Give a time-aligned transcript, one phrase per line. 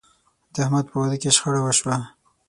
[0.53, 1.95] د احمد په واده کې شخړه وشوه.